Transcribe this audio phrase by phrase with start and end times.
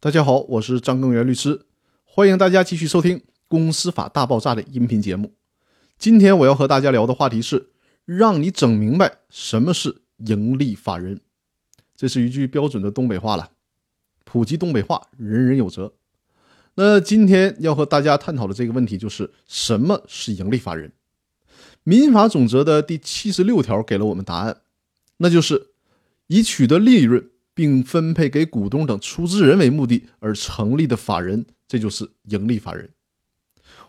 [0.00, 1.66] 大家好，我是张根源律师，
[2.04, 5.34] 欢迎大家继续收听《公司法大爆炸》的音频节目。
[5.98, 7.70] 今天我要和大家聊的话题是，
[8.04, 11.20] 让你整明白什么是盈利法人。
[11.96, 13.50] 这是一句标准的东北话了，
[14.22, 15.92] 普及东北话，人人有责。
[16.76, 20.92] 那今天要和大家探讨的这个问题就是什么是盈利法人？
[21.82, 24.60] 民法总则的第七十六条给了我们答案，
[25.16, 25.70] 那就是
[26.28, 27.28] 以取得利润。
[27.58, 32.90] 并分配给股东等出资人为目的而成立的法人，这就是盈利法人。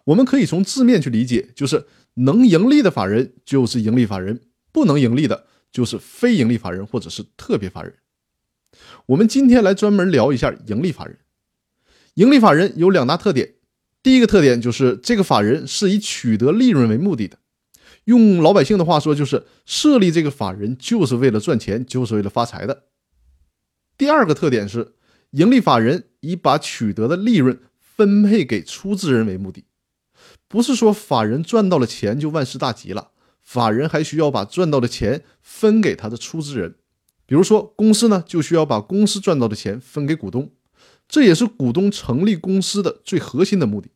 [0.05, 4.41] 我们可以从字面去理解，就是能盈利的法人就是盈利法人，
[4.72, 7.94] 不能盈利的就是非盈利法人或者是特别法人。
[9.05, 11.20] 我们今天来专门聊一下盈利法人。
[12.16, 13.54] 盈利法人有两大特点，
[14.02, 17.38] 第一个特点就是这个法人是以取得利润为目的的，
[18.05, 22.86] 用老百姓的话说，就是设立这个法人就是为了赚钱，就是为了发财的。
[23.99, 24.94] 第二个特点是，
[25.31, 29.65] 盈利法人以把取得的利润分配给出资人为目的，
[30.48, 36.76] 不是说法人赚到了钱就万事大吉了，法人还需要把赚到的钱分给他的出资人。
[37.26, 40.49] 比如说，公司呢就需要把公司赚到的钱分给股东，
[41.09, 43.90] 这也是股东成立公司的最核心的目的。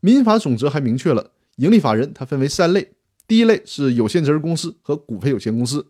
[0.00, 2.92] 民法总则还明确了盈利法人它分为三类，
[3.26, 5.86] 第一类是有限责任公司和股份有限公司，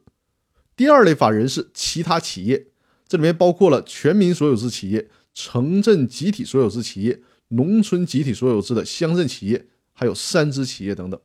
[0.77, 2.69] 第二类法人是其他企业。
[3.11, 11.21] 这里面包括了全民所有制企业、城镇集体所有制企业、农村集体所有制的乡镇企业，还有三支企业等等。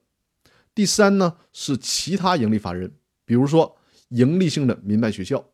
[0.73, 2.91] 第三呢是其他盈利法人，
[3.23, 3.78] 比如说
[4.09, 5.52] 盈利性的民办学校。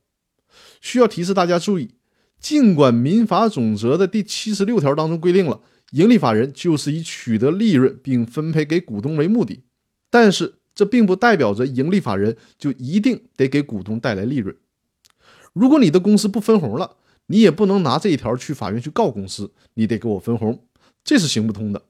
[0.80, 1.96] 需要提示大家注意，
[2.40, 9.64] 尽管民法总则的第七十六条当中规定了盈利法人就是以取得利润并分配给股东为目的，
[10.10, 14.56] 但是这并不代表着盈利法人就一定得给股东带来利润。
[15.54, 20.64] 如果你的公司不分红了，你也不能拿这一条去法院去告公司，你得给我分红，
[21.04, 21.82] 这是行不通的。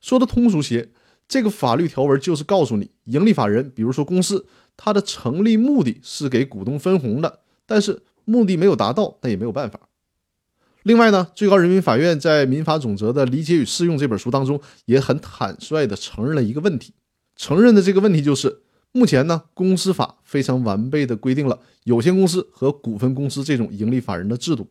[0.00, 0.90] 说的通俗些，
[1.26, 4.46] 这个法律条文就是告诉你，盈利法人，比如说公司，
[4.76, 9.80] 它的成立目的是给股东分红的，但是目的没有达到，那也没有办法。
[10.82, 16.92] 另外呢，最高人民法院在《民法总则的理解与适用》这本书当中，也很坦率地承认了一个问题，
[17.34, 18.60] 承认的这个问题就是。
[18.96, 24.70] 目前呢，公司法非常完备的规定了有限公司和股份公司这种盈利法人的制度。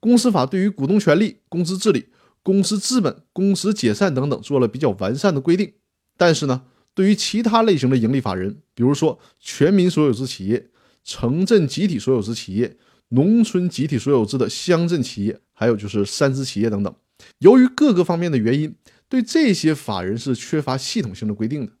[0.00, 2.06] 公司法对于股东权利、公司治理、
[2.42, 5.70] 公司资本、公司解散等等做了比较完善的规定。
[6.16, 6.62] 但是呢，
[6.94, 10.70] 对于其他类型的盈利法人，比如说全民所有制企业、
[11.04, 12.74] 城镇集体所有制企业、
[13.10, 16.94] 农村集体所有制的乡镇企业，还有就是三资企业等等，
[17.40, 18.74] 由于各个方面的原因，
[19.10, 21.72] 对这些法人是缺乏系统性的规定的。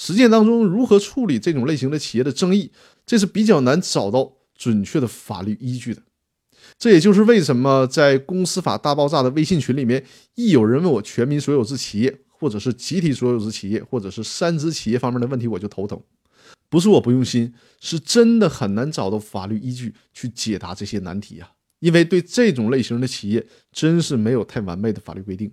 [0.00, 2.70] 实践当中，如何处理这种类型的企业的争议，
[3.04, 6.00] 这是比较难找到准确的法律依据的。
[6.78, 10.06] 这也就是为什么在公司法大爆炸的微信群里面，
[10.36, 16.00] 一有人问我全民所有制企业，或者是集体所有制企业，或者是三资企业方面的问题，我就头疼。
[16.68, 21.50] 不是我不用心，是真的很难找到法律依据去解答这些难题啊！
[21.80, 25.50] 因为对这种类型的企业，真是没有太完备的法律规定。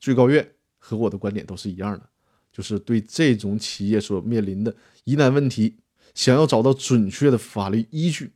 [0.00, 2.08] 最高院和我的观点都是一样的。
[2.58, 4.74] 就是对这种企业所面临的
[5.04, 5.76] 疑难问题，
[6.12, 8.32] 想要找到准确的法律依据，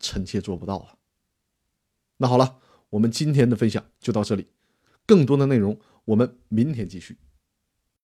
[0.00, 0.96] 臣妾做不到啊。
[2.16, 2.56] 那好了，
[2.88, 4.46] 我们今天的分享就到这里，
[5.04, 7.18] 更多的内容我们明天继续。